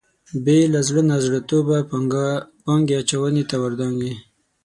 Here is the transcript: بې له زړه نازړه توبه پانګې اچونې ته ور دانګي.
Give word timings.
بې 0.43 0.59
له 0.73 0.79
زړه 0.87 1.01
نازړه 1.09 1.39
توبه 1.49 1.77
پانګې 2.65 2.95
اچونې 3.01 3.43
ته 3.49 3.55
ور 3.61 3.73
دانګي. 3.79 4.13